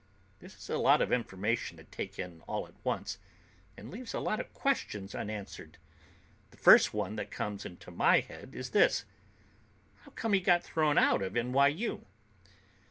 [0.39, 3.19] This is a lot of information to take in all at once
[3.77, 5.77] and leaves a lot of questions unanswered.
[6.49, 9.05] The first one that comes into my head is this:
[9.97, 12.03] "How come he got thrown out of NYU?"